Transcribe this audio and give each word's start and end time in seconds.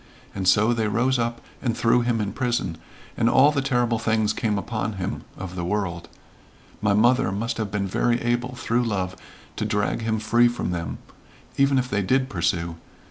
And 0.33 0.47
so 0.47 0.73
they 0.73 0.87
rose 0.87 1.19
up 1.19 1.41
and 1.61 1.77
threw 1.77 2.01
him 2.01 2.19
in 2.19 2.33
prison, 2.33 2.79
and 3.15 3.29
all 3.29 3.51
the 3.51 3.61
terrible 3.61 3.99
things 3.99 4.33
came 4.33 4.57
upon 4.57 4.93
him 4.93 5.21
of 5.37 5.55
the 5.55 5.63
world. 5.63 6.09
My 6.81 6.95
mother 6.95 7.31
must 7.31 7.57
have 7.57 7.69
been 7.69 7.85
very 7.85 8.19
able 8.19 8.55
through 8.55 8.83
love 8.83 9.15
to 9.57 9.63
drag 9.63 10.01
him 10.01 10.17
free 10.17 10.47
from 10.47 10.71
them, 10.71 10.97
even 11.55 11.77
if 11.77 11.87
they 11.87 12.01
did 12.01 12.29
pursue. 12.29 12.77